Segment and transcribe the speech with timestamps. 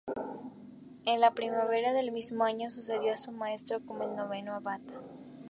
[1.05, 4.81] En la primavera del mismo año sucedió a su maestro como el noveno abad.